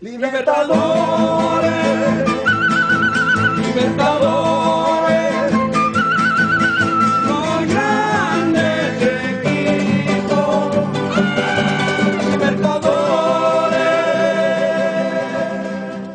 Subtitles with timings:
[0.00, 1.72] Libertadores,
[3.56, 5.52] Libertadores,
[7.26, 10.36] los grandes equipos,
[12.30, 12.98] Libertadores.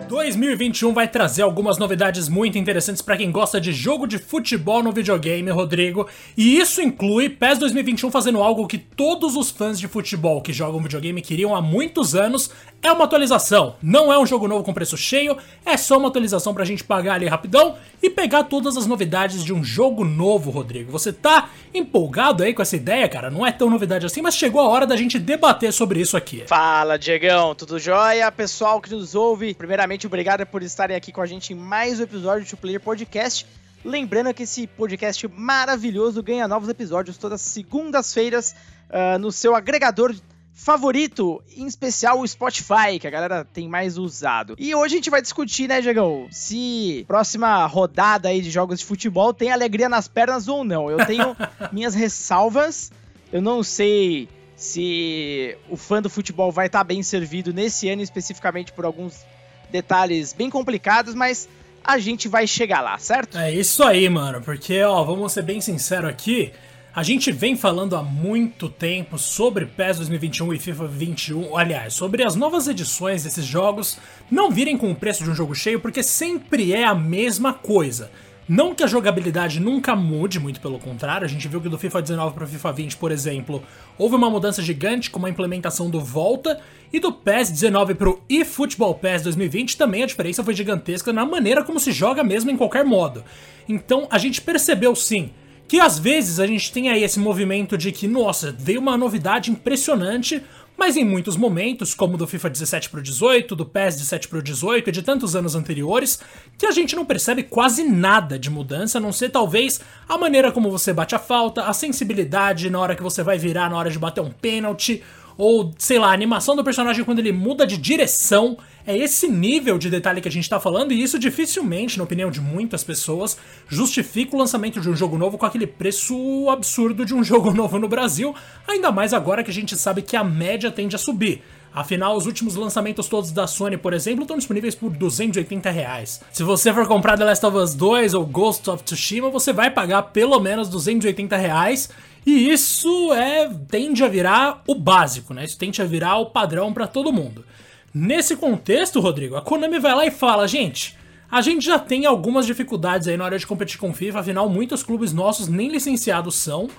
[0.08, 4.94] 2021 vai trazer algumas novidades muito interessantes para quem gosta de jogo de futebol no
[4.94, 6.08] videogame, Rodrigo.
[6.38, 10.82] E isso inclui PES 2021 fazendo algo que todos os fãs de futebol que jogam
[10.82, 12.50] videogame queriam há muitos anos.
[12.84, 13.78] É uma atualização.
[13.82, 17.14] Não é um jogo novo com preço cheio, é só uma atualização pra gente pagar
[17.14, 20.92] ali rapidão e pegar todas as novidades de um jogo novo, Rodrigo.
[20.92, 23.32] Você tá empolgado aí com essa ideia, cara?
[23.32, 26.44] Não é tão novidade assim, mas chegou a hora da gente debater sobre isso aqui.
[26.46, 28.30] Fala, Diegão, tudo jóia?
[28.30, 32.04] Pessoal que nos ouve, primeiramente, obrigado por estarem aqui com a gente em mais um
[32.04, 33.48] episódio do Player Podcast.
[33.86, 38.54] Lembrando que esse podcast maravilhoso ganha novos episódios todas as segundas-feiras
[38.90, 40.14] ah, no seu agregador
[40.54, 44.56] favorito, em especial o Spotify, que a galera tem mais usado.
[44.58, 48.86] E hoje a gente vai discutir, né, Diegão, se próxima rodada aí de jogos de
[48.86, 50.90] futebol tem alegria nas pernas ou não.
[50.90, 51.36] Eu tenho
[51.74, 52.92] minhas ressalvas,
[53.32, 58.72] eu não sei se o fã do futebol vai estar bem servido nesse ano especificamente
[58.72, 59.26] por alguns
[59.72, 61.50] detalhes bem complicados, mas
[61.84, 63.38] a gente vai chegar lá, certo?
[63.38, 66.54] É isso aí, mano, porque, ó, vamos ser bem sincero aqui.
[66.96, 72.24] A gente vem falando há muito tempo sobre PES 2021 e FIFA 21, aliás, sobre
[72.24, 73.98] as novas edições desses jogos
[74.30, 78.12] não virem com o preço de um jogo cheio, porque sempre é a mesma coisa.
[78.48, 82.00] Não que a jogabilidade nunca mude, muito pelo contrário, a gente viu que do FIFA
[82.04, 83.64] 19 para o FIFA 20, por exemplo,
[83.98, 86.60] houve uma mudança gigante com a implementação do Volta,
[86.92, 91.26] e do PES 19 para o eFootball PES 2020 também a diferença foi gigantesca na
[91.26, 93.24] maneira como se joga mesmo em qualquer modo.
[93.68, 95.32] Então a gente percebeu sim
[95.68, 99.52] que às vezes a gente tem aí esse movimento de que, nossa, veio uma novidade
[99.52, 100.44] impressionante,
[100.78, 104.90] mas em muitos momentos, como do FIFA 17 pro 18, do PES 17 pro 18
[104.90, 106.20] e de tantos anos anteriores,
[106.58, 110.52] que a gente não percebe quase nada de mudança, a não ser talvez a maneira
[110.52, 113.90] como você bate a falta, a sensibilidade na hora que você vai virar na hora
[113.90, 115.04] de bater um pênalti,
[115.38, 118.58] ou sei lá, a animação do personagem quando ele muda de direção.
[118.86, 122.30] É esse nível de detalhe que a gente tá falando, e isso dificilmente, na opinião
[122.30, 123.38] de muitas pessoas,
[123.70, 127.80] justifica o lançamento de um jogo novo com aquele preço absurdo de um jogo novo
[127.80, 128.36] no Brasil,
[128.68, 131.42] ainda mais agora que a gente sabe que a média tende a subir.
[131.74, 136.22] Afinal, os últimos lançamentos todos da Sony, por exemplo, estão disponíveis por 280 reais.
[136.32, 139.72] Se você for comprar The Last of Us 2 ou Ghost of Tsushima, você vai
[139.72, 141.90] pagar pelo menos 280 reais.
[142.26, 145.44] E isso é tende a virar o básico, né?
[145.44, 147.46] Isso tende a virar o padrão para todo mundo.
[147.94, 150.98] Nesse contexto, Rodrigo, a Konami vai lá e fala, gente,
[151.30, 154.84] a gente já tem algumas dificuldades aí na hora de competir com FIFA, afinal muitos
[154.84, 156.70] clubes nossos nem licenciados são,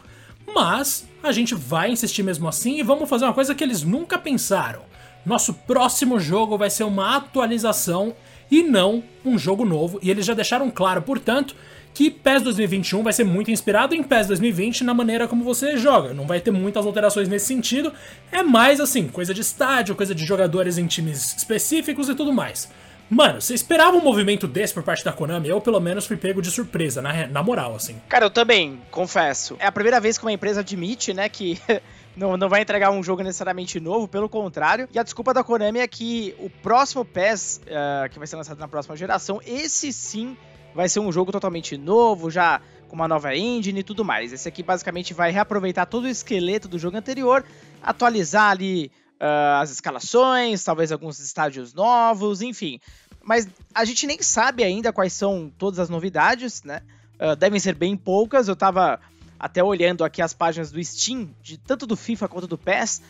[0.55, 4.19] mas a gente vai insistir mesmo assim e vamos fazer uma coisa que eles nunca
[4.19, 4.83] pensaram.
[5.25, 8.15] Nosso próximo jogo vai ser uma atualização
[8.51, 11.57] e não um jogo novo, e eles já deixaram claro, portanto,
[11.95, 16.13] que PES 2021 vai ser muito inspirado em PES 2020 na maneira como você joga.
[16.13, 17.93] Não vai ter muitas alterações nesse sentido,
[18.33, 22.69] é mais assim, coisa de estádio, coisa de jogadores em times específicos e tudo mais.
[23.09, 25.49] Mano, você esperava um movimento desse por parte da Konami?
[25.49, 28.01] Eu, pelo menos, fui pego de surpresa, na, na moral, assim.
[28.09, 29.57] Cara, eu também, confesso.
[29.61, 31.61] É a primeira vez que uma empresa admite, né, que
[32.17, 34.89] não, não vai entregar um jogo necessariamente novo, pelo contrário.
[34.93, 38.59] E a desculpa da Konami é que o próximo PES, eh, que vai ser lançado
[38.59, 40.35] na próxima geração, esse sim
[40.75, 44.33] vai ser um jogo totalmente novo, já com uma nova engine e tudo mais.
[44.33, 47.45] Esse aqui basicamente vai reaproveitar todo o esqueleto do jogo anterior,
[47.83, 48.91] atualizar ali
[49.21, 52.81] ah, as escalações, talvez alguns estádios novos, enfim.
[53.23, 56.83] Mas a gente nem sabe ainda quais são todas as novidades, né?
[57.19, 58.49] Ah, devem ser bem poucas.
[58.49, 59.01] Eu tava
[59.39, 63.03] até olhando aqui as páginas do Steam, de tanto do FIFA quanto do PES,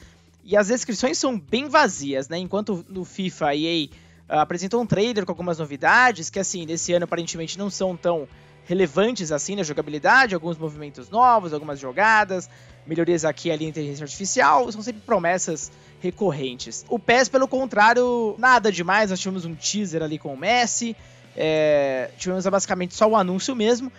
[0.44, 2.38] e as descrições são bem vazias, né?
[2.38, 3.88] Enquanto no FIFA a EA
[4.28, 8.28] apresentou um trailer com algumas novidades, que assim, nesse ano aparentemente não são tão
[8.66, 12.48] relevantes assim na jogabilidade, alguns movimentos novos, algumas jogadas,
[12.86, 15.70] melhorias aqui ali em inteligência artificial, são sempre promessas
[16.00, 16.84] recorrentes.
[16.88, 20.96] O PES, pelo contrário, nada demais, nós tivemos um teaser ali com o Messi,
[21.36, 23.92] é, tivemos basicamente só o anúncio mesmo,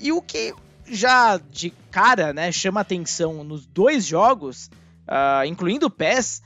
[0.00, 0.54] e o que
[0.90, 4.70] já de cara, né, chama atenção nos dois jogos,
[5.06, 6.42] ah, incluindo o PES,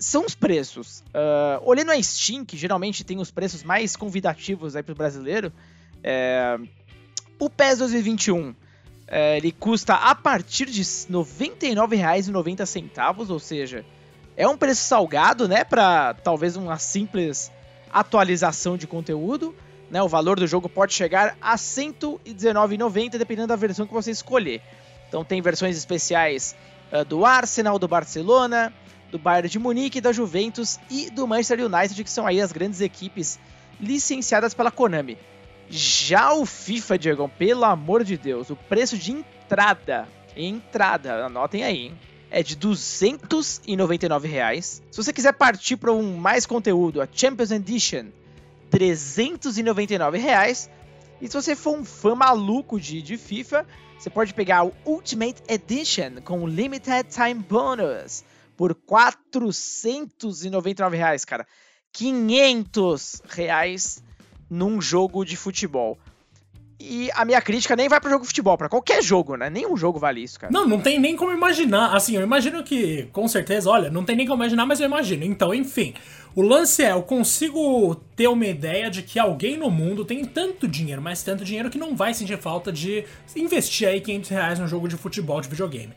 [0.00, 1.04] são os preços.
[1.14, 5.52] Ah, olhando a Steam, que geralmente tem os preços mais convidativos aí pro brasileiro,
[6.02, 6.58] é,
[7.38, 8.54] o PES 2021
[9.10, 13.84] é, ele custa a partir de R$ 99,90, ou seja,
[14.36, 17.50] é um preço salgado, né, para talvez uma simples
[17.92, 19.52] atualização de conteúdo.
[19.90, 24.12] Né, o valor do jogo pode chegar a R$ 119,90 dependendo da versão que você
[24.12, 24.62] escolher.
[25.08, 26.54] Então tem versões especiais
[26.92, 28.72] ah, do Arsenal, do Barcelona,
[29.10, 32.80] do Bayern de Munique, da Juventus e do Manchester United, que são aí as grandes
[32.80, 33.38] equipes
[33.80, 35.18] licenciadas pela Konami.
[35.68, 41.86] Já o FIFA, Diego, pelo amor de Deus, o preço de entrada, entrada, anotem aí,
[41.86, 41.98] hein?
[42.30, 44.82] É de 299 reais.
[44.90, 48.06] Se você quiser partir para um mais conteúdo, a Champions Edition,
[48.70, 50.70] 399 reais.
[51.20, 53.66] E se você for um fã maluco de, de FIFA,
[53.98, 58.24] você pode pegar o Ultimate Edition com Limited Time Bonus
[58.60, 61.46] por 499 reais, cara.
[61.94, 64.04] 500 reais
[64.50, 65.98] num jogo de futebol.
[66.78, 69.48] E a minha crítica nem vai pro jogo de futebol, para qualquer jogo, né?
[69.48, 70.52] Nenhum jogo vale isso, cara.
[70.52, 71.96] Não, não tem nem como imaginar.
[71.96, 75.24] Assim, eu imagino que, com certeza, olha, não tem nem como imaginar, mas eu imagino.
[75.24, 75.94] Então, enfim.
[76.36, 80.68] O lance é, eu consigo ter uma ideia de que alguém no mundo tem tanto
[80.68, 84.68] dinheiro, mas tanto dinheiro que não vai sentir falta de investir aí 500 reais num
[84.68, 85.94] jogo de futebol de videogame.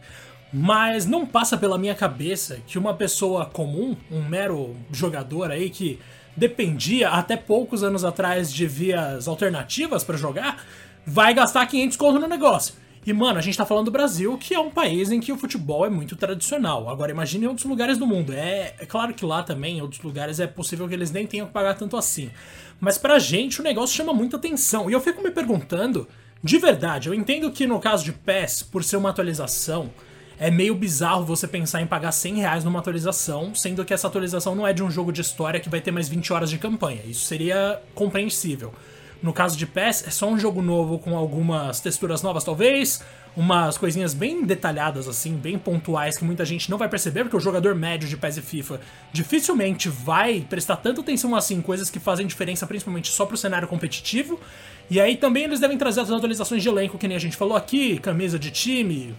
[0.54, 6.00] Mas não passa pela minha cabeça que uma pessoa comum, um mero jogador aí que
[6.38, 10.64] dependia até poucos anos atrás de vias alternativas para jogar,
[11.06, 12.76] vai gastar 500 conto no negócio.
[13.06, 15.38] E, mano, a gente tá falando do Brasil, que é um país em que o
[15.38, 16.90] futebol é muito tradicional.
[16.90, 18.32] Agora, imagine em outros lugares do mundo.
[18.32, 21.48] É, é claro que lá também, em outros lugares, é possível que eles nem tenham
[21.48, 22.32] que pagar tanto assim.
[22.80, 24.90] Mas pra gente, o negócio chama muita atenção.
[24.90, 26.08] E eu fico me perguntando,
[26.42, 29.92] de verdade, eu entendo que no caso de PES, por ser uma atualização,
[30.44, 34.54] é meio bizarro você pensar em pagar 100 reais numa atualização, sendo que essa atualização
[34.54, 37.00] não é de um jogo de história que vai ter mais 20 horas de campanha.
[37.06, 38.74] Isso seria compreensível.
[39.22, 43.02] No caso de PES, é só um jogo novo com algumas texturas novas, talvez,
[43.36, 47.40] umas coisinhas bem detalhadas, assim, bem pontuais, que muita gente não vai perceber, porque o
[47.40, 48.82] jogador médio de PES e FIFA
[49.12, 54.40] dificilmente vai prestar tanta atenção assim, coisas que fazem diferença principalmente só pro cenário competitivo.
[54.90, 57.56] E aí também eles devem trazer as atualizações de elenco, que nem a gente falou
[57.56, 59.16] aqui, camisa de time,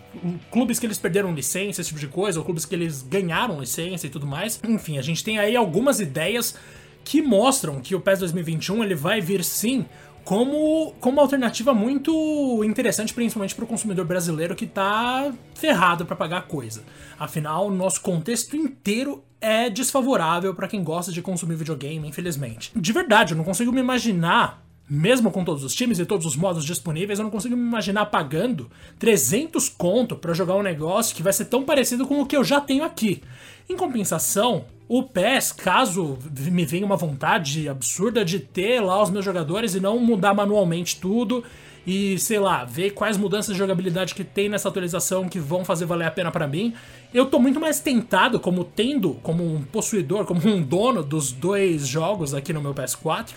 [0.51, 4.07] clubes que eles perderam licença, esse tipo de coisa, ou clubes que eles ganharam licença
[4.07, 4.61] e tudo mais.
[4.63, 6.55] Enfim, a gente tem aí algumas ideias
[7.03, 9.85] que mostram que o PES 2021 ele vai vir sim
[10.25, 16.17] como, como uma alternativa muito interessante, principalmente para o consumidor brasileiro que está ferrado para
[16.17, 16.83] pagar coisa.
[17.19, 22.73] Afinal, nosso contexto inteiro é desfavorável para quem gosta de consumir videogame, infelizmente.
[22.75, 26.37] De verdade, eu não consigo me imaginar mesmo com todos os times e todos os
[26.37, 31.23] modos disponíveis, eu não consigo me imaginar pagando 300 conto para jogar um negócio que
[31.23, 33.23] vai ser tão parecido com o que eu já tenho aqui.
[33.69, 36.19] Em compensação, o PES, caso
[36.51, 41.01] me venha uma vontade absurda de ter lá os meus jogadores e não mudar manualmente
[41.01, 41.43] tudo
[41.87, 45.87] e, sei lá, ver quais mudanças de jogabilidade que tem nessa atualização que vão fazer
[45.87, 46.75] valer a pena para mim,
[47.13, 51.87] eu tô muito mais tentado, como tendo, como um possuidor, como um dono dos dois
[51.87, 53.33] jogos aqui no meu PS4,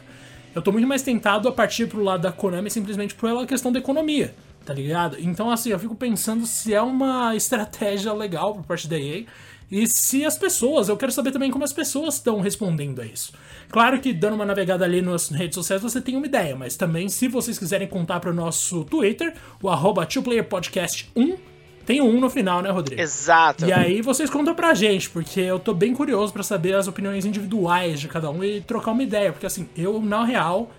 [0.56, 3.80] eu tô muito mais tentado a partir pro lado da Konami simplesmente pela questão da
[3.80, 4.34] economia,
[4.66, 5.18] tá ligado?
[5.20, 9.26] Então, assim, eu fico pensando se é uma estratégia legal por parte da EA
[9.70, 13.34] e se as pessoas, eu quero saber também como as pessoas estão respondendo a isso.
[13.70, 17.10] Claro que dando uma navegada ali nas redes sociais você tem uma ideia, mas também
[17.10, 21.38] se vocês quiserem contar para o nosso Twitter, o arroba 2playerpodcast1,
[21.86, 23.02] tem um no final, né, Rodrigo?
[23.02, 23.66] Exato.
[23.66, 27.26] E aí vocês contam pra gente, porque eu tô bem curioso para saber as opiniões
[27.26, 30.70] individuais de cada um e trocar uma ideia, porque assim, eu, na real,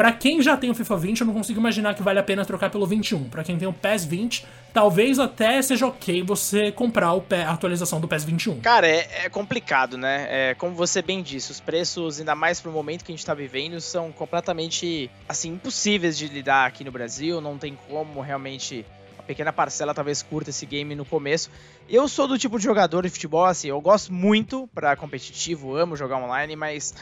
[0.00, 2.42] para quem já tem o FIFA 20, eu não consigo imaginar que vale a pena
[2.42, 3.28] trocar pelo 21.
[3.28, 8.00] Para quem tem o PES 20, talvez até seja ok você comprar o, a atualização
[8.00, 8.60] do PES 21.
[8.62, 10.26] Cara, é, é complicado, né?
[10.30, 13.34] É, como você bem disse, os preços, ainda mais pro momento que a gente tá
[13.34, 17.38] vivendo, são completamente, assim, impossíveis de lidar aqui no Brasil.
[17.42, 21.50] Não tem como realmente uma pequena parcela talvez curta esse game no começo.
[21.90, 25.94] Eu sou do tipo de jogador de futebol, assim, eu gosto muito para competitivo, amo
[25.94, 26.94] jogar online, mas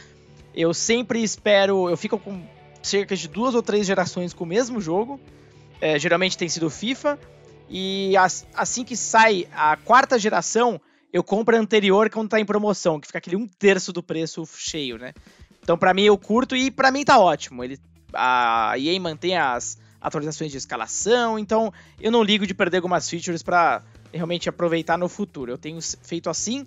[0.53, 4.79] eu sempre espero, eu fico com cerca de duas ou três gerações com o mesmo
[4.79, 5.19] jogo.
[5.81, 7.19] É, geralmente tem sido FIFA.
[7.69, 10.81] E as, assim que sai a quarta geração,
[11.13, 14.43] eu compro a anterior quando tá em promoção, que fica aquele um terço do preço
[14.57, 15.13] cheio, né?
[15.61, 17.63] Então, para mim, eu curto e para mim tá ótimo.
[17.63, 17.77] Ele,
[18.13, 23.43] a EA mantém as atualizações de escalação, então eu não ligo de perder algumas features
[23.43, 23.83] para
[24.13, 25.51] realmente aproveitar no futuro.
[25.51, 26.65] Eu tenho feito assim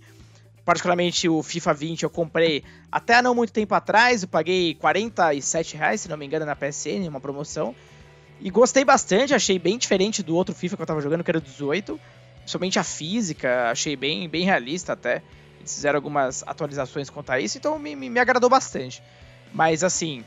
[0.65, 6.03] particularmente o FIFA 20 eu comprei até não muito tempo atrás, eu paguei 47 reais,
[6.03, 7.75] se não me engano, na PSN, uma promoção.
[8.41, 11.39] E gostei bastante, achei bem diferente do outro FIFA que eu tava jogando, que era
[11.39, 11.99] o 18.
[12.39, 15.23] Principalmente a física, achei bem, bem realista até.
[15.61, 19.01] Eles fizeram algumas atualizações quanto a isso, então me, me, agradou bastante.
[19.53, 20.25] Mas assim,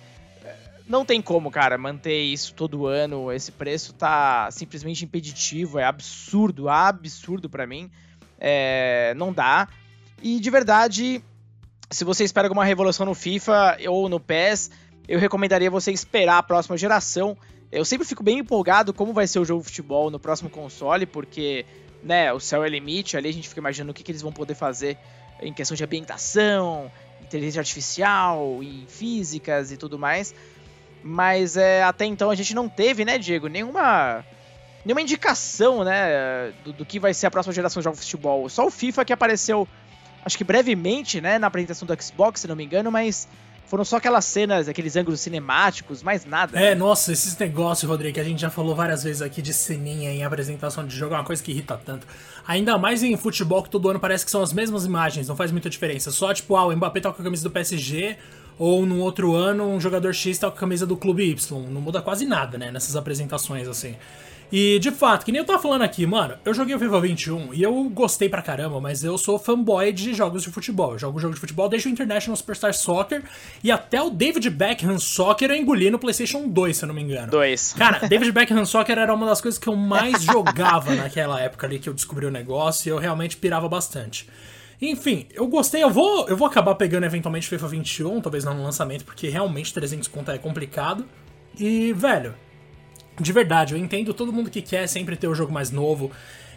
[0.88, 3.34] não tem como, cara, manter isso todo ano.
[3.34, 7.92] Esse preço tá simplesmente impeditivo, é absurdo, absurdo para mim.
[8.40, 9.68] É, não dá.
[10.22, 11.24] E de verdade,
[11.90, 14.72] se você espera alguma revolução no FIFA ou no PES,
[15.08, 17.38] eu recomendaria você esperar a próxima geração.
[17.72, 21.06] Eu sempre fico bem empolgado como vai ser o jogo de futebol no próximo console,
[21.06, 21.66] porque
[22.02, 24.32] né, o céu é limite, ali a gente fica imaginando o que, que eles vão
[24.32, 24.98] poder fazer
[25.42, 26.92] em questão de ambientação,
[27.22, 30.34] inteligência artificial, e físicas e tudo mais.
[31.04, 34.26] Mas é, até então a gente não teve, né, Diego, nenhuma
[34.84, 38.48] nenhuma indicação, né, do, do, que vai ser a próxima geração de jogos de futebol.
[38.48, 39.68] Só o FIFA que apareceu,
[40.26, 43.28] acho que brevemente, né, na apresentação do Xbox, se não me engano, mas
[43.68, 46.60] foram só aquelas cenas, aqueles ângulos cinemáticos, mais nada.
[46.60, 50.12] É, nossa, esses negócios, Rodrigo, que a gente já falou várias vezes aqui de ceninha
[50.12, 52.06] em apresentação de jogo, é uma coisa que irrita tanto.
[52.48, 55.52] Ainda mais em futebol, que todo ano parece que são as mesmas imagens, não faz
[55.52, 56.12] muita diferença.
[56.12, 58.18] Só, tipo, ah, o Mbappé tá com a camisa do PSG,
[58.58, 61.60] ou no outro ano um jogador X tá com a camisa do clube Y.
[61.70, 63.96] Não muda quase nada, né, nessas apresentações, assim.
[64.58, 67.54] E de fato, que nem eu tava falando aqui, mano, eu joguei o FIFA 21
[67.54, 70.94] e eu gostei pra caramba, mas eu sou fanboy de jogos de futebol.
[70.94, 73.22] Eu jogo jogo de futebol desde o International Superstar Soccer
[73.62, 77.02] e até o David Beckham Soccer eu engoli no PlayStation 2, se eu não me
[77.02, 77.32] engano.
[77.32, 77.74] 2.
[77.74, 81.78] Cara, David Beckham Soccer era uma das coisas que eu mais jogava naquela época ali
[81.78, 84.26] que eu descobri o negócio e eu realmente pirava bastante.
[84.82, 88.64] Enfim, eu gostei, eu vou, eu vou acabar pegando eventualmente FIFA 21, talvez não no
[88.64, 91.06] lançamento, porque realmente 300 conto é complicado.
[91.60, 92.34] E, velho,
[93.20, 96.12] de verdade, eu entendo todo mundo que quer sempre ter o jogo mais novo.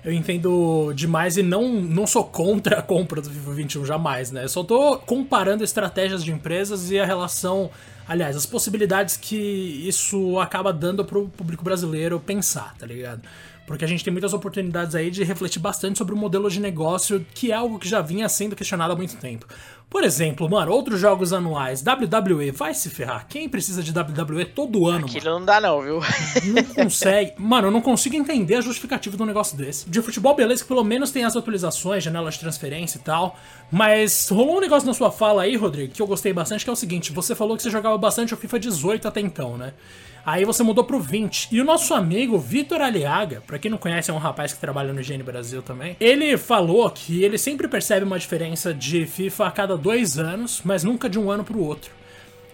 [0.05, 4.45] Eu entendo demais e não, não sou contra a compra do FIFA 21 jamais, né?
[4.45, 7.71] Eu só tô comparando estratégias de empresas e a relação,
[8.07, 13.23] aliás, as possibilidades que isso acaba dando pro público brasileiro pensar, tá ligado?
[13.67, 17.27] Porque a gente tem muitas oportunidades aí de refletir bastante sobre o modelo de negócio,
[17.35, 19.47] que é algo que já vinha sendo questionado há muito tempo.
[19.90, 23.26] Por exemplo, mano, outros jogos anuais, WWE, vai se ferrar.
[23.26, 25.07] Quem precisa de WWE todo ano?
[25.07, 25.38] Aquilo mano?
[25.38, 26.00] não dá, não, viu?
[26.45, 27.33] Não consegue.
[27.38, 29.88] Mano, eu não consigo entender a justificativa de um negócio desse.
[29.88, 33.38] De futebol, beleza, que pelo menos tem as atualizações, janela de transferência e tal.
[33.71, 36.73] Mas rolou um negócio na sua fala aí, Rodrigo, que eu gostei bastante, que é
[36.73, 39.73] o seguinte: você falou que você jogava bastante o FIFA 18 até então, né?
[40.28, 41.49] Aí você mudou pro 20.
[41.50, 44.92] E o nosso amigo Vitor Aliaga, pra quem não conhece, é um rapaz que trabalha
[44.92, 45.97] no Gene Brasil também.
[45.99, 50.85] Ele falou que ele sempre percebe uma diferença de FIFA a cada dois anos, mas
[50.85, 51.91] nunca de um ano pro outro.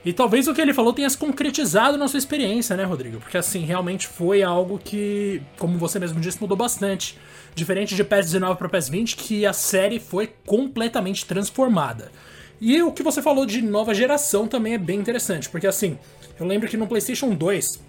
[0.04, 3.18] E talvez o que ele falou tenha se concretizado na sua experiência, né, Rodrigo?
[3.20, 7.18] Porque assim, realmente foi algo que, como você mesmo disse, mudou bastante.
[7.54, 12.12] Diferente de PES 19 para PES 20, que a série foi completamente transformada.
[12.60, 15.98] E o que você falou de nova geração também é bem interessante, porque assim,
[16.38, 17.80] eu lembro que no PlayStation 2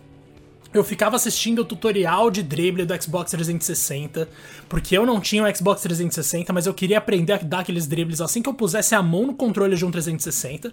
[0.78, 4.28] eu ficava assistindo o tutorial de drible do Xbox 360,
[4.68, 8.22] porque eu não tinha o Xbox 360, mas eu queria aprender a dar aqueles dribles
[8.22, 10.72] assim que eu pusesse a mão no controle de um 360.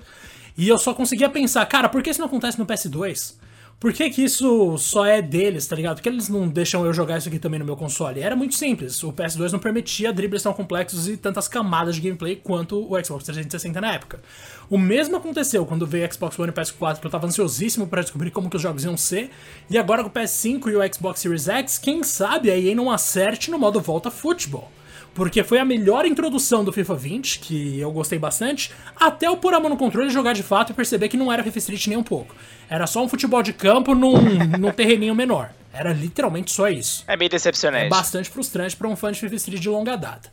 [0.57, 3.35] E eu só conseguia pensar, cara, por que isso não acontece no PS2?
[3.79, 5.97] Por que, que isso só é deles, tá ligado?
[5.97, 8.21] Por que eles não deixam eu jogar isso aqui também no meu console?
[8.21, 9.03] Era muito simples.
[9.03, 13.25] O PS2 não permitia dribles tão complexos e tantas camadas de gameplay quanto o Xbox
[13.25, 14.23] 360 na época.
[14.71, 17.89] O mesmo aconteceu quando veio o Xbox One e o PS4, que eu tava ansiosíssimo
[17.89, 19.31] para descobrir como que os jogos iam ser.
[19.69, 22.91] E agora com o PS5 e o Xbox Series X, quem sabe a EA não
[22.91, 24.71] acerte no modo volta futebol
[25.15, 29.55] porque foi a melhor introdução do FIFA 20, que eu gostei bastante, até eu pôr
[29.55, 31.87] a mão no controle e jogar de fato e perceber que não era FIFA Street
[31.89, 32.35] nem um pouco.
[32.69, 34.15] Era só um futebol de campo num,
[34.59, 35.51] num terreninho menor.
[35.73, 37.05] Era literalmente só isso.
[37.09, 37.87] É meio decepcionante.
[37.87, 40.31] É bastante frustrante para um fã de FIFA Street de longa data.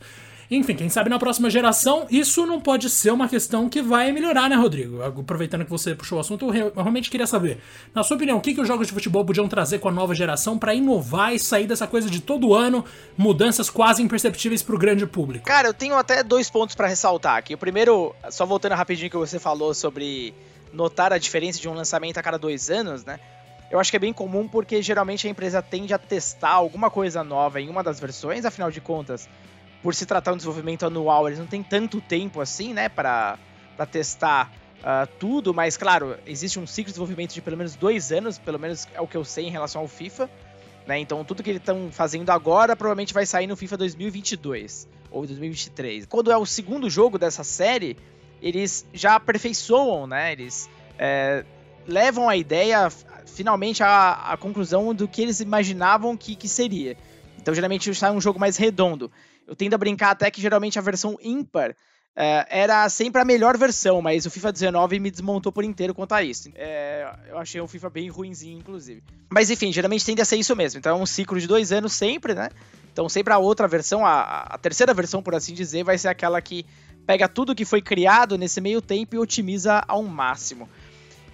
[0.50, 4.50] Enfim, quem sabe na próxima geração isso não pode ser uma questão que vai melhorar,
[4.50, 5.00] né, Rodrigo?
[5.00, 7.60] Aproveitando que você puxou o assunto, eu realmente queria saber,
[7.94, 10.12] na sua opinião, o que, que os jogos de futebol podiam trazer com a nova
[10.12, 12.84] geração para inovar e sair dessa coisa de todo ano,
[13.16, 15.46] mudanças quase imperceptíveis para o grande público?
[15.46, 17.54] Cara, eu tenho até dois pontos para ressaltar aqui.
[17.54, 20.34] O primeiro, só voltando rapidinho que você falou sobre
[20.72, 23.20] notar a diferença de um lançamento a cada dois anos, né?
[23.70, 27.22] Eu acho que é bem comum porque geralmente a empresa tende a testar alguma coisa
[27.22, 29.28] nova em uma das versões, afinal de contas,
[29.82, 33.38] por se tratar de um desenvolvimento anual, eles não têm tanto tempo assim, né, para
[33.90, 38.38] testar uh, tudo, mas claro, existe um ciclo de desenvolvimento de pelo menos dois anos,
[38.38, 40.28] pelo menos é o que eu sei em relação ao FIFA,
[40.86, 45.26] né, então tudo que eles estão fazendo agora provavelmente vai sair no FIFA 2022 ou
[45.26, 46.06] 2023.
[46.06, 47.96] Quando é o segundo jogo dessa série,
[48.42, 50.68] eles já aperfeiçoam, né, eles
[50.98, 51.44] é,
[51.86, 52.90] levam a ideia
[53.26, 56.96] finalmente à, à conclusão do que eles imaginavam que, que seria.
[57.38, 59.10] Então, geralmente, sai um jogo mais redondo.
[59.50, 61.74] Eu tendo a brincar até que geralmente a versão ímpar
[62.14, 66.12] é, era sempre a melhor versão, mas o FIFA 19 me desmontou por inteiro quanto
[66.12, 66.52] a isso.
[66.54, 69.02] É, eu achei um FIFA bem ruinzinho, inclusive.
[69.28, 70.78] Mas enfim, geralmente tende a ser isso mesmo.
[70.78, 72.48] Então é um ciclo de dois anos sempre, né?
[72.92, 76.40] Então sempre a outra versão, a, a terceira versão, por assim dizer, vai ser aquela
[76.40, 76.64] que
[77.04, 80.68] pega tudo que foi criado nesse meio tempo e otimiza ao máximo.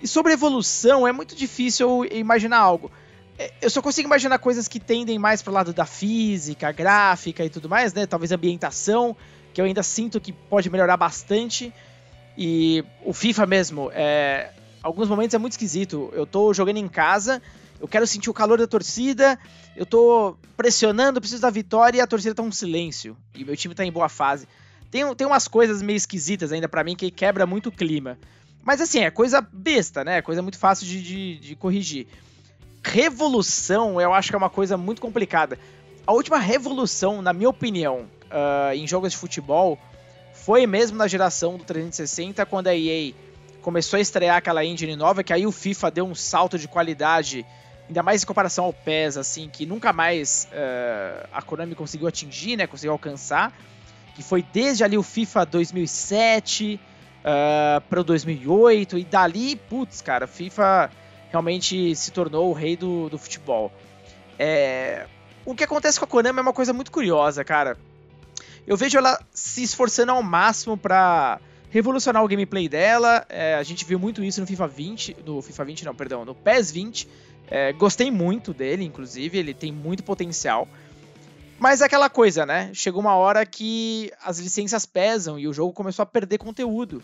[0.00, 2.90] E sobre evolução, é muito difícil imaginar algo.
[3.38, 7.50] É, eu só consigo imaginar coisas que tendem mais pro lado da física, gráfica e
[7.50, 8.06] tudo mais, né?
[8.06, 9.16] Talvez ambientação,
[9.52, 11.72] que eu ainda sinto que pode melhorar bastante.
[12.36, 14.50] E o FIFA mesmo, é,
[14.82, 16.10] alguns momentos é muito esquisito.
[16.12, 17.42] Eu tô jogando em casa
[17.80, 19.38] Eu quero sentir o calor da torcida,
[19.76, 23.16] eu tô pressionando, preciso da vitória e a torcida tá um silêncio.
[23.34, 24.48] E meu time tá em boa fase.
[24.90, 28.18] Tem, tem umas coisas meio esquisitas ainda para mim que quebra muito o clima.
[28.64, 30.22] Mas assim, é coisa besta, né?
[30.22, 32.06] Coisa muito fácil de, de, de corrigir.
[32.86, 35.58] Revolução, eu acho que é uma coisa muito complicada.
[36.06, 39.76] A última revolução, na minha opinião, uh, em jogos de futebol
[40.32, 43.12] foi mesmo na geração do 360, quando a EA
[43.60, 47.44] começou a estrear aquela engine nova, que aí o FIFA deu um salto de qualidade,
[47.88, 52.56] ainda mais em comparação ao PES, assim, que nunca mais uh, a Konami conseguiu atingir,
[52.56, 53.52] né, conseguiu alcançar,
[54.14, 56.78] que foi desde ali o FIFA 2007
[57.18, 60.88] uh, para o 2008, e dali, putz, cara, FIFA
[61.30, 63.72] realmente se tornou o rei do, do futebol.
[64.38, 65.06] É...
[65.44, 67.76] O que acontece com a Konami é uma coisa muito curiosa, cara.
[68.66, 71.40] Eu vejo ela se esforçando ao máximo para
[71.70, 73.24] revolucionar o gameplay dela.
[73.28, 76.34] É, a gente viu muito isso no FIFA 20, no FIFA 20 não, perdão, no
[76.34, 77.08] PES 20.
[77.48, 80.66] É, gostei muito dele, inclusive, ele tem muito potencial.
[81.58, 82.70] Mas é aquela coisa, né?
[82.74, 87.02] Chegou uma hora que as licenças pesam e o jogo começou a perder conteúdo.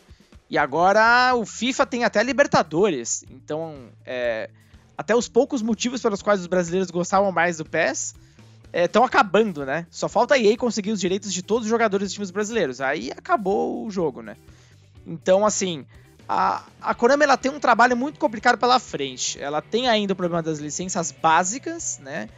[0.52, 3.24] E agora o FIFA tem até Libertadores.
[3.30, 4.50] Então, é,
[4.98, 8.14] até os poucos motivos pelos quais os brasileiros gostavam mais do PES
[8.70, 9.86] estão é, acabando, né?
[9.90, 12.82] Só falta a EA conseguir os direitos de todos os jogadores dos times brasileiros.
[12.82, 14.36] Aí acabou o jogo, né?
[15.06, 15.86] Então, assim,
[16.28, 19.40] a, a Konami ela tem um trabalho muito complicado pela frente.
[19.40, 22.28] Ela tem ainda o problema das licenças básicas, né?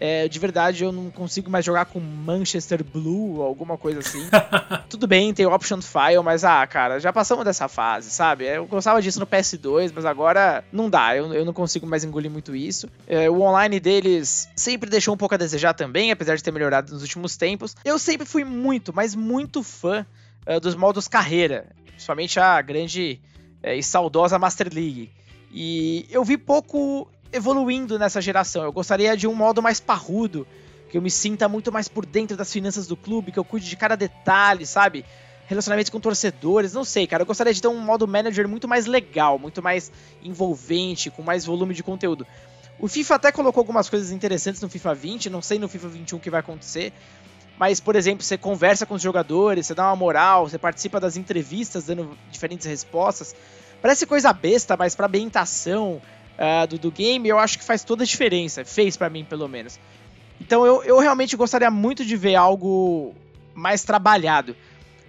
[0.00, 4.28] É, de verdade, eu não consigo mais jogar com Manchester Blue ou alguma coisa assim.
[4.88, 8.44] Tudo bem, tem Option File, mas ah, cara, já passamos dessa fase, sabe?
[8.44, 12.30] Eu gostava disso no PS2, mas agora não dá, eu, eu não consigo mais engolir
[12.30, 12.88] muito isso.
[13.06, 16.92] É, o online deles sempre deixou um pouco a desejar também, apesar de ter melhorado
[16.92, 17.74] nos últimos tempos.
[17.84, 20.06] Eu sempre fui muito, mas muito fã
[20.46, 23.20] uh, dos modos carreira, principalmente a grande
[23.64, 25.10] uh, e saudosa Master League.
[25.50, 28.64] E eu vi pouco evoluindo nessa geração.
[28.64, 30.46] Eu gostaria de um modo mais parrudo,
[30.90, 33.68] que eu me sinta muito mais por dentro das finanças do clube, que eu cuide
[33.68, 35.04] de cada detalhe, sabe?
[35.46, 37.22] Relacionamentos com torcedores, não sei, cara.
[37.22, 39.90] Eu gostaria de ter um modo manager muito mais legal, muito mais
[40.22, 42.26] envolvente, com mais volume de conteúdo.
[42.78, 46.16] O FIFA até colocou algumas coisas interessantes no FIFA 20, não sei no FIFA 21
[46.16, 46.92] o que vai acontecer.
[47.58, 51.16] Mas, por exemplo, você conversa com os jogadores, você dá uma moral, você participa das
[51.16, 53.34] entrevistas dando diferentes respostas.
[53.82, 56.00] Parece coisa besta, mas pra ambientação,
[56.38, 58.64] uh, do, do game, eu acho que faz toda a diferença.
[58.64, 59.78] Fez para mim, pelo menos.
[60.40, 63.14] Então eu, eu realmente gostaria muito de ver algo
[63.54, 64.54] mais trabalhado.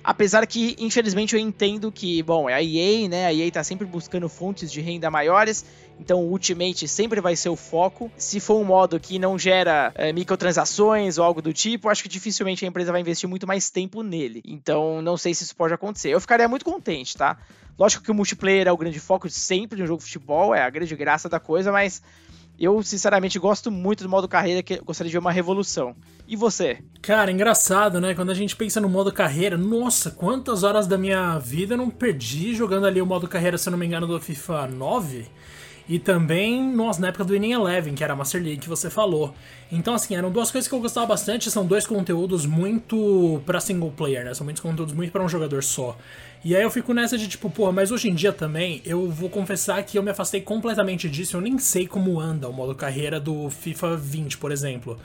[0.03, 3.25] Apesar que, infelizmente, eu entendo que, bom, é a EA, né?
[3.25, 5.65] A EA tá sempre buscando fontes de renda maiores,
[5.99, 8.09] então o Ultimate sempre vai ser o foco.
[8.17, 12.09] Se for um modo que não gera é, microtransações ou algo do tipo, acho que
[12.09, 14.41] dificilmente a empresa vai investir muito mais tempo nele.
[14.45, 16.09] Então, não sei se isso pode acontecer.
[16.09, 17.37] Eu ficaria muito contente, tá?
[17.77, 20.61] Lógico que o multiplayer é o grande foco sempre de um jogo de futebol, é
[20.61, 22.01] a grande graça da coisa, mas
[22.59, 25.95] eu, sinceramente, gosto muito do modo carreira, que gostaria de ver uma revolução.
[26.31, 26.77] E você?
[27.01, 28.13] Cara, engraçado, né?
[28.13, 31.89] Quando a gente pensa no modo carreira, nossa, quantas horas da minha vida eu não
[31.89, 35.25] perdi jogando ali o modo carreira, se eu não me engano, do FIFA 9?
[35.89, 38.91] E também, nossa, na época do Winning Eleven, que era a Master League que você
[38.91, 39.33] falou.
[39.71, 43.89] Então, assim, eram duas coisas que eu gostava bastante, são dois conteúdos muito para single
[43.89, 44.31] player, né?
[44.35, 45.97] São muitos conteúdos muito para um jogador só.
[46.45, 49.31] E aí eu fico nessa de tipo, porra, mas hoje em dia também eu vou
[49.31, 53.19] confessar que eu me afastei completamente disso, eu nem sei como anda o modo carreira
[53.19, 54.99] do FIFA 20, por exemplo.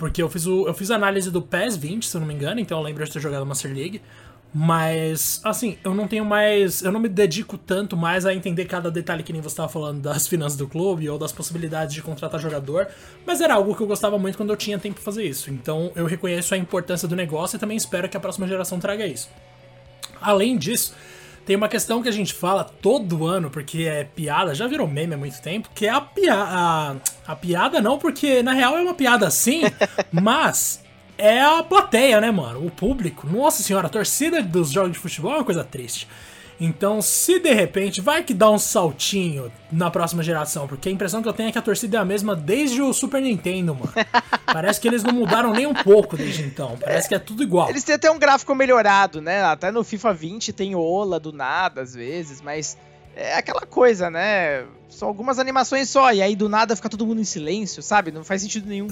[0.00, 2.32] Porque eu fiz, o, eu fiz a análise do PES 20, se eu não me
[2.32, 4.00] engano, então eu lembro de ter jogado Master League.
[4.52, 6.82] Mas, assim, eu não tenho mais.
[6.82, 10.00] Eu não me dedico tanto mais a entender cada detalhe que nem você estava falando
[10.00, 12.88] das finanças do clube ou das possibilidades de contratar jogador.
[13.26, 15.50] Mas era algo que eu gostava muito quando eu tinha tempo para fazer isso.
[15.50, 19.06] Então eu reconheço a importância do negócio e também espero que a próxima geração traga
[19.06, 19.28] isso.
[20.18, 20.94] Além disso,
[21.50, 25.14] tem uma questão que a gente fala todo ano, porque é piada, já virou meme
[25.14, 27.00] há muito tempo, que é a piada.
[27.26, 29.62] A, piada não, porque na real é uma piada sim,
[30.12, 30.80] mas
[31.18, 32.64] é a plateia, né, mano?
[32.64, 33.26] O público.
[33.26, 36.06] Nossa senhora, a torcida dos jogos de futebol é uma coisa triste.
[36.60, 41.22] Então, se de repente vai que dá um saltinho na próxima geração, porque a impressão
[41.22, 43.90] que eu tenho é que a torcida é a mesma desde o Super Nintendo, mano.
[44.44, 46.76] Parece que eles não mudaram nem um pouco desde então.
[46.78, 47.70] Parece que é tudo igual.
[47.70, 49.42] Eles têm até um gráfico melhorado, né?
[49.42, 52.76] Até no FIFA 20 tem Ola do nada às vezes, mas
[53.16, 54.66] é aquela coisa, né?
[54.90, 58.12] São algumas animações só, e aí do nada fica todo mundo em silêncio, sabe?
[58.12, 58.86] Não faz sentido nenhum.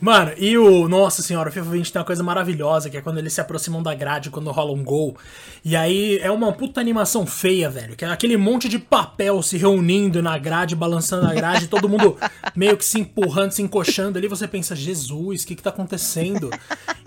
[0.00, 0.88] Mano, e o.
[0.88, 3.82] Nossa senhora, o FIFA 20 tem uma coisa maravilhosa, que é quando eles se aproximam
[3.82, 5.16] da grade, quando rola um gol.
[5.64, 7.94] E aí é uma puta animação feia, velho.
[7.94, 12.16] Que é aquele monte de papel se reunindo na grade, balançando a grade, todo mundo
[12.54, 14.28] meio que se empurrando, se encoxando ali.
[14.28, 16.50] Você pensa, Jesus, o que que tá acontecendo?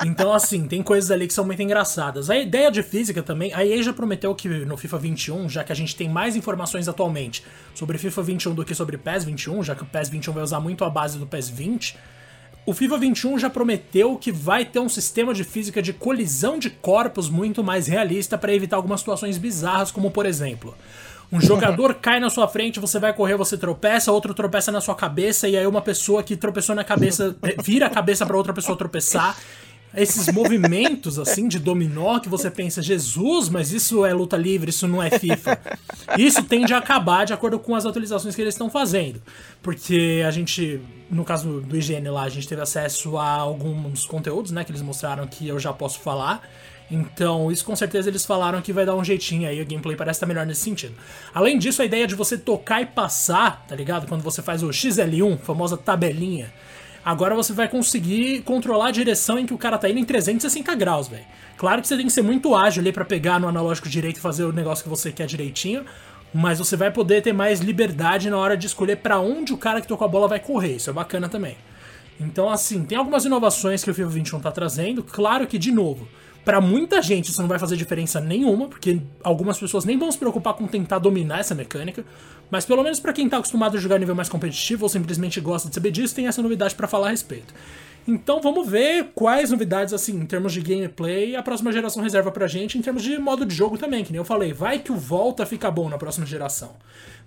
[0.05, 2.29] Então, assim, tem coisas ali que são muito engraçadas.
[2.29, 5.75] A ideia de física também, a já prometeu que no FIFA 21, já que a
[5.75, 9.75] gente tem mais mais informações atualmente sobre FIFA 21 do que sobre PES 21, já
[9.75, 11.97] que o PES 21 vai usar muito a base do PES 20.
[12.65, 16.69] O FIFA 21 já prometeu que vai ter um sistema de física de colisão de
[16.69, 20.75] corpos muito mais realista para evitar algumas situações bizarras, como por exemplo,
[21.31, 24.93] um jogador cai na sua frente, você vai correr, você tropeça, outro tropeça na sua
[24.95, 28.77] cabeça, e aí uma pessoa que tropeçou na cabeça vira a cabeça para outra pessoa
[28.77, 29.35] tropeçar.
[29.93, 34.88] Esses movimentos, assim, de dominó que você pensa, Jesus, mas isso é luta livre, isso
[34.88, 35.60] não é FIFA.
[36.17, 39.21] Isso tende a acabar de acordo com as atualizações que eles estão fazendo.
[39.63, 44.52] Porque a gente, no caso do IGN lá, a gente teve acesso a alguns conteúdos,
[44.52, 46.47] né, que eles mostraram que eu já posso falar.
[46.91, 50.17] Então, isso com certeza eles falaram que vai dar um jeitinho aí, a gameplay parece
[50.17, 50.95] estar melhor nesse sentido.
[51.34, 54.08] Além disso, a ideia de você tocar e passar, tá ligado?
[54.08, 56.52] Quando você faz o XL1, famosa tabelinha,
[57.09, 60.75] agora você vai conseguir controlar a direção em que o cara tá indo em 360
[60.75, 61.25] graus, velho.
[61.57, 64.19] Claro que você tem que ser muito ágil ali para pegar no analógico direito e
[64.19, 65.83] fazer o negócio que você quer direitinho,
[66.31, 69.81] mas você vai poder ter mais liberdade na hora de escolher para onde o cara
[69.81, 70.75] que tocou a bola vai correr.
[70.75, 71.57] Isso é bacana também.
[72.19, 75.01] Então, assim, tem algumas inovações que o FIFA 21 tá trazendo.
[75.01, 76.07] Claro que, de novo,
[76.43, 80.17] para muita gente isso não vai fazer diferença nenhuma, porque algumas pessoas nem vão se
[80.17, 82.04] preocupar com tentar dominar essa mecânica,
[82.49, 85.69] mas pelo menos para quem tá acostumado a jogar nível mais competitivo ou simplesmente gosta
[85.69, 87.54] de saber disso, tem essa novidade para falar a respeito.
[88.08, 92.47] Então vamos ver quais novidades, assim, em termos de gameplay, a próxima geração reserva pra
[92.47, 94.52] gente, em termos de modo de jogo também, que nem eu falei.
[94.52, 96.71] Vai que o Volta fica bom na próxima geração.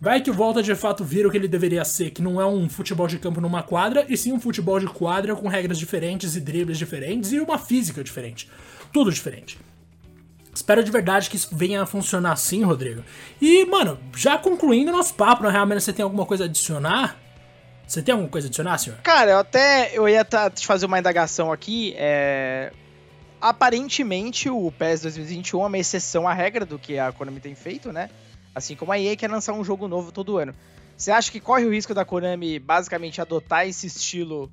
[0.01, 2.47] Vai que o Volta de fato vira o que ele deveria ser, que não é
[2.47, 6.35] um futebol de campo numa quadra, e sim um futebol de quadra com regras diferentes
[6.35, 8.49] e dribles diferentes e uma física diferente
[8.93, 9.59] tudo diferente.
[10.55, 13.03] Espero de verdade que isso venha a funcionar assim, Rodrigo.
[13.41, 17.17] E, mano, já concluindo nosso papo, na real, você tem alguma coisa a adicionar?
[17.87, 18.99] Você tem alguma coisa a adicionar, senhor?
[19.01, 20.25] Cara, eu até eu ia
[20.55, 21.95] te fazer uma indagação aqui.
[21.97, 22.71] É...
[23.41, 27.91] Aparentemente, o PES 2021 é uma exceção à regra do que a Konami tem feito,
[27.91, 28.09] né?
[28.55, 30.55] Assim como a EA quer lançar um jogo novo todo ano.
[30.97, 34.53] Você acha que corre o risco da Konami basicamente adotar esse estilo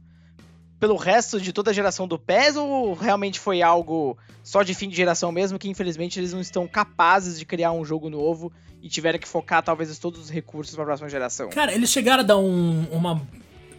[0.80, 4.88] pelo resto de toda a geração do PES ou realmente foi algo só de fim
[4.88, 8.88] de geração mesmo que infelizmente eles não estão capazes de criar um jogo novo e
[8.88, 11.50] tiveram que focar talvez todos os recursos para a próxima geração?
[11.50, 13.22] Cara, eles chegaram a dar um, uma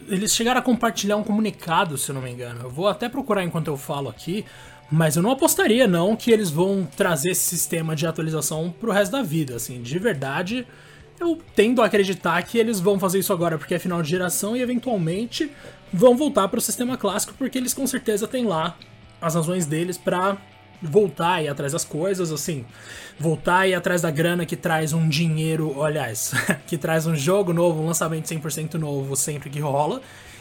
[0.09, 2.65] eles chegaram a compartilhar um comunicado, se eu não me engano.
[2.65, 4.45] Eu vou até procurar enquanto eu falo aqui,
[4.91, 9.13] mas eu não apostaria não que eles vão trazer esse sistema de atualização pro resto
[9.13, 10.67] da vida, assim, de verdade.
[11.19, 14.57] Eu tendo a acreditar que eles vão fazer isso agora porque é final de geração
[14.57, 15.51] e eventualmente
[15.93, 18.77] vão voltar para o sistema clássico porque eles com certeza têm lá
[19.21, 20.39] as razões deles para
[20.83, 22.65] voltar e atrás das coisas, assim,
[23.19, 26.33] voltar e atrás da grana que traz um dinheiro, aliás,
[26.67, 30.01] que traz um jogo novo, um lançamento 100% novo sempre que rola.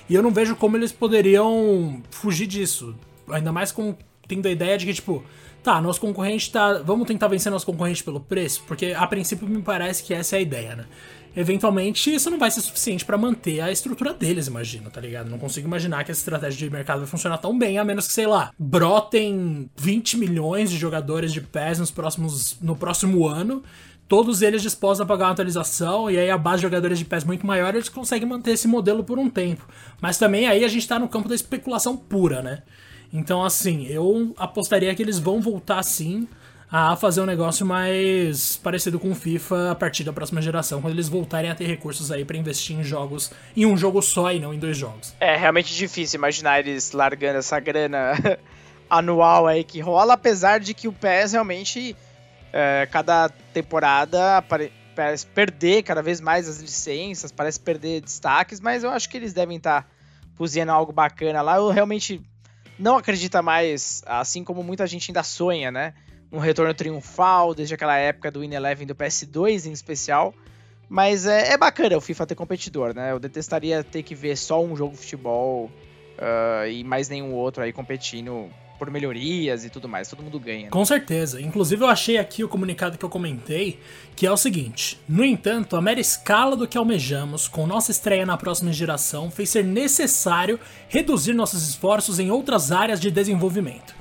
[0.10, 2.96] E eu não vejo como eles poderiam fugir disso.
[3.30, 3.96] Ainda mais com
[4.28, 5.24] tendo a ideia de que, tipo,
[5.62, 6.82] tá, nosso concorrente tá.
[6.84, 8.64] Vamos tentar vencer nosso concorrente pelo preço?
[8.68, 10.86] Porque a princípio me parece que essa é a ideia, né?
[11.36, 15.30] Eventualmente isso não vai ser suficiente para manter a estrutura deles, imagino, tá ligado?
[15.30, 18.14] Não consigo imaginar que essa estratégia de mercado vai funcionar tão bem, a menos que,
[18.14, 23.64] sei lá, brotem 20 milhões de jogadores de PES nos próximos, no próximo ano,
[24.08, 27.24] todos eles dispostos a pagar uma atualização, e aí a base de jogadores de PES
[27.24, 29.68] muito maior, eles conseguem manter esse modelo por um tempo.
[30.02, 32.64] Mas também aí a gente tá no campo da especulação pura, né?
[33.14, 36.28] Então, assim, eu apostaria que eles vão voltar sim
[36.72, 40.94] a fazer um negócio mais parecido com o FIFA a partir da próxima geração, quando
[40.94, 44.40] eles voltarem a ter recursos aí para investir em jogos em um jogo só e
[44.40, 45.16] não em dois jogos.
[45.20, 48.14] É realmente difícil imaginar eles largando essa grana
[48.90, 51.96] anual aí que rola, apesar de que o PES realmente
[52.54, 54.44] é, cada temporada
[54.96, 59.34] parece perder cada vez mais as licenças, parece perder destaques, mas eu acho que eles
[59.34, 59.90] devem estar tá
[60.38, 61.56] cozinhando algo bacana lá.
[61.56, 62.22] Eu realmente
[62.78, 65.94] não acredito mais, assim como muita gente ainda sonha, né?
[66.32, 70.34] Um retorno triunfal desde aquela época do Win Eleven do PS2 em especial.
[70.88, 73.12] Mas é, é, bacana o FIFA ter competidor, né?
[73.12, 77.62] Eu detestaria ter que ver só um jogo de futebol uh, e mais nenhum outro
[77.62, 80.08] aí competindo por melhorias e tudo mais.
[80.08, 80.64] Todo mundo ganha.
[80.64, 80.70] Né?
[80.72, 81.40] Com certeza.
[81.40, 83.80] Inclusive eu achei aqui o comunicado que eu comentei,
[84.16, 88.26] que é o seguinte: No entanto, a mera escala do que almejamos com nossa estreia
[88.26, 93.99] na próxima geração fez ser necessário reduzir nossos esforços em outras áreas de desenvolvimento.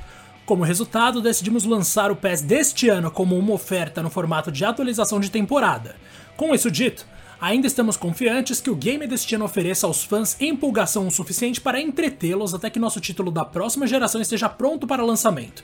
[0.49, 5.21] Como resultado, decidimos lançar o PES deste ano como uma oferta no formato de atualização
[5.21, 5.95] de temporada.
[6.39, 7.07] Com isso dito,
[7.39, 11.79] ainda estamos confiantes que o game deste ano ofereça aos fãs empolgação o suficiente para
[11.79, 15.63] entretê-los até que nosso título da próxima geração esteja pronto para lançamento.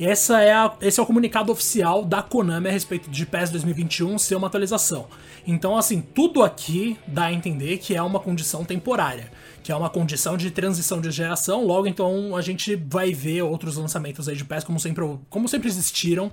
[0.00, 4.18] Essa é a, esse é o comunicado oficial da Konami a respeito de PES 2021
[4.18, 5.06] ser uma atualização.
[5.46, 9.30] Então, assim, tudo aqui dá a entender que é uma condição temporária
[9.64, 11.66] que é uma condição de transição de geração.
[11.66, 15.68] Logo, então, a gente vai ver outros lançamentos aí de PES como sempre, como sempre
[15.68, 16.30] existiram,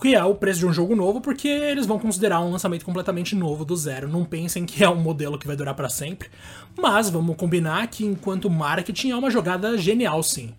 [0.00, 3.36] que é o preço de um jogo novo, porque eles vão considerar um lançamento completamente
[3.36, 4.08] novo do zero.
[4.08, 6.30] Não pensem que é um modelo que vai durar para sempre.
[6.74, 10.54] Mas vamos combinar que, enquanto marketing, é uma jogada genial, sim.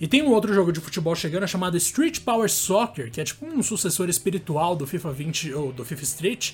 [0.00, 3.44] E tem um outro jogo de futebol chegando chamado Street Power Soccer, que é tipo
[3.44, 6.52] um sucessor espiritual do FIFA 20 ou do FIFA Street,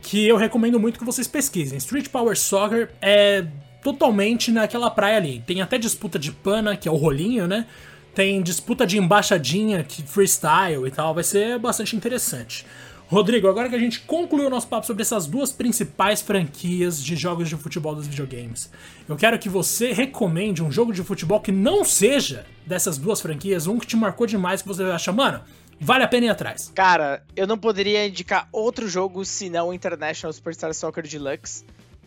[0.00, 1.76] que eu recomendo muito que vocês pesquisem.
[1.78, 3.44] Street Power Soccer é
[3.84, 5.44] totalmente naquela praia ali.
[5.46, 7.66] Tem até disputa de pana, que é o rolinho, né?
[8.14, 12.64] Tem disputa de embaixadinha, que freestyle e tal, vai ser bastante interessante.
[13.06, 17.14] Rodrigo, agora que a gente concluiu o nosso papo sobre essas duas principais franquias de
[17.14, 18.70] jogos de futebol dos videogames,
[19.06, 23.66] eu quero que você recomende um jogo de futebol que não seja dessas duas franquias,
[23.66, 25.42] um que te marcou demais, que você acha, mano,
[25.78, 26.72] vale a pena ir atrás.
[26.74, 31.64] Cara, eu não poderia indicar outro jogo senão o International Superstar Soccer Deluxe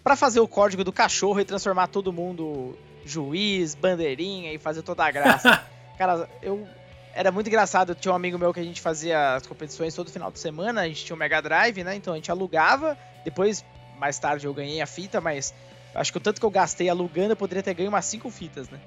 [0.07, 5.03] para fazer o código do cachorro e transformar todo mundo juiz, bandeirinha e fazer toda
[5.03, 5.61] a graça.
[5.99, 6.65] Cara, eu.
[7.13, 7.93] Era muito engraçado.
[7.93, 10.79] Tinha um amigo meu que a gente fazia as competições todo final de semana.
[10.79, 11.93] A gente tinha o um Mega Drive, né?
[11.93, 12.97] Então a gente alugava.
[13.25, 13.65] Depois,
[13.99, 15.53] mais tarde, eu ganhei a fita, mas
[15.93, 18.69] acho que o tanto que eu gastei alugando, eu poderia ter ganho umas 5 fitas,
[18.69, 18.79] né?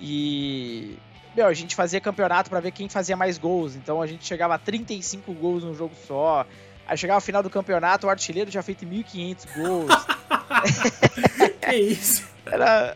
[0.00, 0.96] E.
[1.36, 3.76] Meu, a gente fazia campeonato para ver quem fazia mais gols.
[3.76, 6.46] Então a gente chegava a 35 gols num jogo só.
[6.86, 10.13] Aí chegava ao final do campeonato, o artilheiro já feito 1.500 gols.
[11.62, 12.26] é isso.
[12.46, 12.94] Era.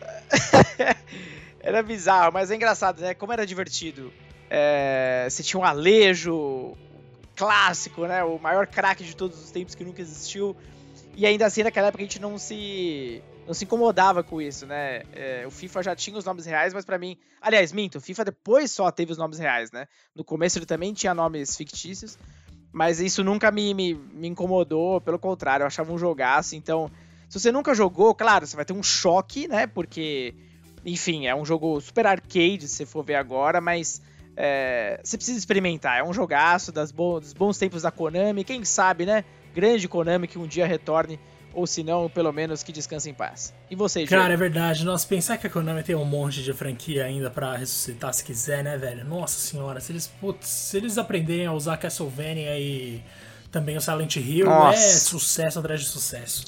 [1.59, 3.13] era bizarro, mas é engraçado, né?
[3.13, 4.13] Como era divertido.
[4.49, 5.27] É...
[5.29, 6.75] Você tinha um Alejo
[7.35, 8.23] clássico, né?
[8.23, 10.55] O maior craque de todos os tempos que nunca existiu.
[11.15, 15.01] E ainda assim, naquela época, a gente não se não se incomodava com isso, né?
[15.11, 17.17] É, o FIFA já tinha os nomes reais, mas para mim.
[17.41, 19.87] Aliás, minto, o FIFA depois só teve os nomes reais, né?
[20.15, 22.15] No começo ele também tinha nomes fictícios,
[22.71, 26.55] mas isso nunca me, me, me incomodou, pelo contrário, eu achava um jogaço.
[26.55, 26.91] Então,
[27.29, 29.67] se você nunca jogou, claro, você vai ter um choque, né?
[29.67, 30.35] Porque
[30.85, 34.01] enfim, é um jogo super arcade, se você for ver agora, mas
[34.35, 35.99] é, você precisa experimentar.
[35.99, 38.43] É um jogaço das bo dos bons tempos da Konami.
[38.43, 39.23] Quem sabe, né?
[39.53, 41.19] Grande Konami que um dia retorne,
[41.53, 43.53] ou se não, pelo menos que descanse em paz.
[43.69, 44.33] E você, Cara, Diego?
[44.33, 44.85] é verdade.
[44.85, 48.63] Nossa, pensar que a Konami tem um monte de franquia ainda para ressuscitar se quiser,
[48.63, 49.03] né, velho?
[49.03, 53.03] Nossa senhora, se eles, putz, se eles aprenderem a usar Castlevania e
[53.51, 54.77] também o Silent Hill, Nossa.
[54.77, 56.45] é sucesso atrás de sucesso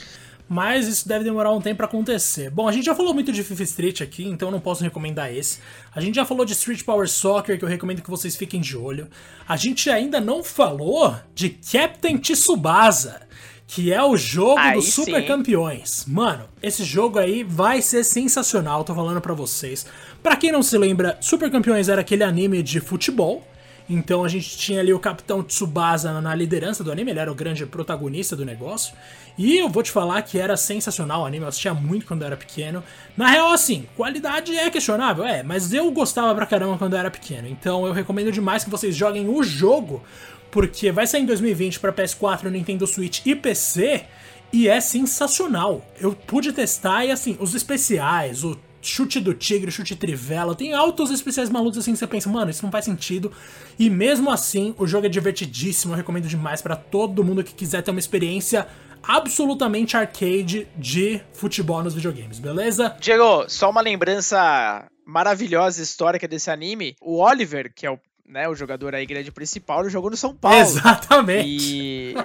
[0.51, 2.49] mas isso deve demorar um tempo para acontecer.
[2.49, 5.33] Bom, a gente já falou muito de FIFA Street aqui, então eu não posso recomendar
[5.33, 5.59] esse.
[5.95, 8.75] A gente já falou de Street Power Soccer, que eu recomendo que vocês fiquem de
[8.75, 9.07] olho.
[9.47, 13.21] A gente ainda não falou de Captain Tsubasa,
[13.65, 15.05] que é o jogo aí dos sim.
[15.05, 16.03] super campeões.
[16.05, 19.85] Mano, esse jogo aí vai ser sensacional, tô falando para vocês.
[20.21, 23.47] Para quem não se lembra, Super Campeões era aquele anime de futebol
[23.89, 27.35] então a gente tinha ali o Capitão Tsubasa na liderança do anime, ele era o
[27.35, 28.93] grande protagonista do negócio.
[29.37, 32.27] E eu vou te falar que era sensacional o anime, eu assistia muito quando eu
[32.27, 32.83] era pequeno.
[33.15, 37.11] Na real, assim, qualidade é questionável, é, mas eu gostava pra caramba quando eu era
[37.11, 37.47] pequeno.
[37.47, 40.03] Então eu recomendo demais que vocês joguem o jogo,
[40.49, 44.05] porque vai sair em 2020 para PS4, Nintendo Switch e PC.
[44.53, 45.85] E é sensacional.
[45.97, 51.11] Eu pude testar e assim, os especiais, o chute do tigre, chute trivela, tem altos
[51.11, 53.31] especiais malucos assim que você pensa, mano, isso não faz sentido.
[53.77, 57.81] E mesmo assim, o jogo é divertidíssimo, eu recomendo demais para todo mundo que quiser
[57.81, 58.67] ter uma experiência
[59.03, 62.95] absolutamente arcade de futebol nos videogames, beleza?
[62.99, 66.95] Diego, só uma lembrança maravilhosa histórica desse anime.
[67.01, 70.35] O Oliver, que é o, né, o jogador aí grande principal, ele jogou no São
[70.35, 70.57] Paulo.
[70.57, 71.47] Exatamente.
[71.47, 72.15] E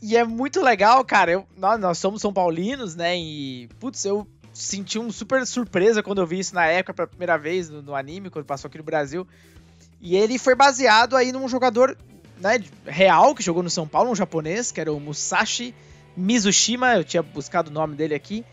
[0.00, 1.32] E é muito legal, cara.
[1.32, 3.18] Eu, nós, nós somos São Paulinos, né?
[3.18, 4.26] E, putz, eu
[4.56, 7.94] senti uma super surpresa quando eu vi isso na época pela primeira vez no, no,
[7.94, 9.26] anime, quando passou aqui no Brasil.
[10.00, 11.96] E ele foi baseado aí num jogador
[12.40, 15.74] né, real que jogou no São Paulo, um japonês, que era o Musashi
[16.16, 18.44] Mizushima, eu tinha buscado o nome dele aqui.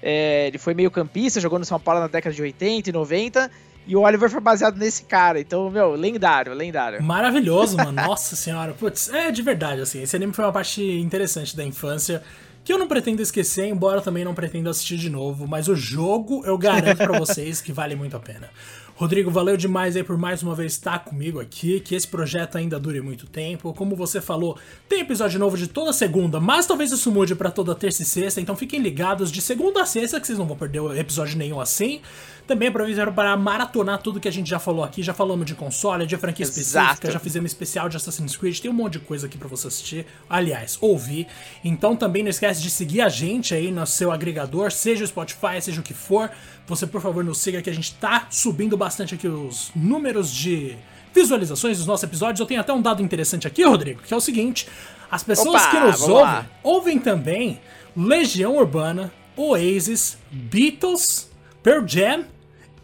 [0.00, 3.50] É, ele foi meio campista, jogou no São Paulo na década de 80 e 90.
[3.88, 5.40] E o Oliver foi baseado nesse cara.
[5.40, 7.02] Então, meu, lendário, lendário.
[7.02, 7.92] Maravilhoso, mano.
[8.06, 8.74] Nossa senhora.
[8.74, 10.02] Putz, é de verdade, assim.
[10.02, 12.22] Esse anime foi uma parte interessante da infância
[12.68, 16.42] que eu não pretendo esquecer, embora também não pretendo assistir de novo, mas o jogo
[16.44, 18.50] eu garanto para vocês que vale muito a pena.
[18.94, 22.78] Rodrigo, valeu demais aí por mais uma vez estar comigo aqui, que esse projeto ainda
[22.78, 23.72] dure muito tempo.
[23.72, 27.74] Como você falou, tem episódio novo de toda segunda, mas talvez isso mude para toda
[27.74, 30.82] terça e sexta, então fiquem ligados de segunda a sexta que vocês não vão perder
[30.98, 32.02] episódio nenhum assim.
[32.48, 35.02] Também aproveitaram para maratonar tudo que a gente já falou aqui.
[35.02, 36.60] Já falamos de console, de franquia Exato.
[36.60, 38.58] específica, já fizemos especial de Assassin's Creed.
[38.58, 40.06] Tem um monte de coisa aqui para você assistir.
[40.30, 41.26] Aliás, ouvir.
[41.62, 45.60] Então também não esquece de seguir a gente aí no seu agregador, seja o Spotify,
[45.60, 46.30] seja o que for.
[46.66, 50.74] Você, por favor, nos siga que a gente tá subindo bastante aqui os números de
[51.14, 52.40] visualizações dos nossos episódios.
[52.40, 54.66] Eu tenho até um dado interessante aqui, Rodrigo, que é o seguinte:
[55.10, 56.46] as pessoas Opa, que nos ouvem, lá.
[56.62, 57.60] ouvem também
[57.94, 61.30] Legião Urbana, Oasis, Beatles,
[61.62, 62.24] Pearl Jam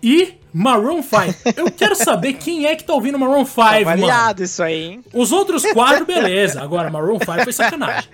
[0.05, 1.53] e Maroon 5.
[1.57, 4.43] Eu quero saber quem é que tá ouvindo Maroon 5, Tá mano.
[4.43, 5.05] isso aí, hein?
[5.12, 6.62] Os outros quatro, beleza.
[6.62, 8.09] Agora, Maroon 5 foi sacanagem.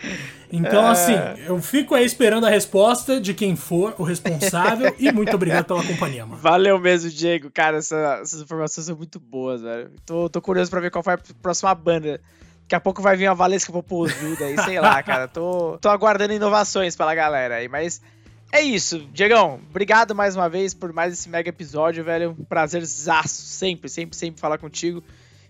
[0.53, 0.91] Então, É.
[0.91, 1.15] assim,
[1.47, 5.83] eu fico aí esperando a resposta de quem for o responsável e muito obrigado pela
[5.85, 6.41] companhia, mano.
[6.41, 7.51] Valeu mesmo, Diego.
[7.51, 9.91] Cara, essa- essas informações são muito boas, velho.
[10.07, 12.21] Tô, tô curioso pra ver qual foi a próxima banda.
[12.63, 15.29] Daqui a pouco vai vir uma Valesca Popozuda aí, sei lá, cara.
[15.29, 18.01] Tô, tô aguardando inovações pela galera aí, mas
[18.53, 19.07] é isso.
[19.13, 22.37] Diegão, obrigado mais uma vez por mais esse mega episódio, velho.
[22.39, 25.03] Um prazerzaço, sempre, sempre, sempre falar contigo.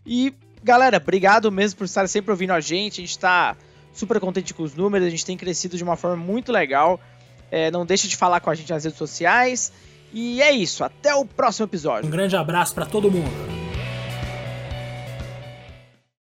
[0.04, 3.00] E, galera, obrigado mesmo por estar sempre ouvindo a gente.
[3.00, 3.56] A gente tá
[3.92, 7.00] super contente com os números, a gente tem crescido de uma forma muito legal.
[7.50, 9.72] É, não deixa de falar com a gente nas redes sociais.
[10.12, 12.06] E é isso, até o próximo episódio.
[12.06, 13.59] Um grande abraço pra todo mundo.